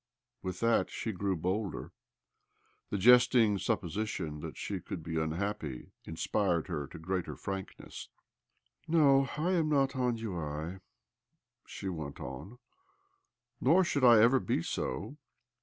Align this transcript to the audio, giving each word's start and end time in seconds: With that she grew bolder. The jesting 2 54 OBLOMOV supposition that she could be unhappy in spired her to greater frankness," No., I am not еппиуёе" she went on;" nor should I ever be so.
With 0.41 0.61
that 0.61 0.89
she 0.89 1.11
grew 1.11 1.35
bolder. 1.35 1.91
The 2.89 2.97
jesting 2.97 3.57
2 3.57 3.57
54 3.59 3.59
OBLOMOV 3.59 3.63
supposition 3.67 4.39
that 4.39 4.57
she 4.57 4.79
could 4.79 5.03
be 5.03 5.19
unhappy 5.21 5.91
in 6.05 6.15
spired 6.15 6.65
her 6.69 6.87
to 6.87 6.97
greater 6.97 7.35
frankness," 7.35 8.09
No., 8.97 9.29
I 9.37 9.51
am 9.51 9.69
not 9.69 9.91
еппиуёе" 9.91 10.81
she 11.67 11.87
went 11.87 12.19
on;" 12.19 12.57
nor 13.61 13.83
should 13.83 14.03
I 14.03 14.19
ever 14.19 14.39
be 14.39 14.63
so. 14.63 15.17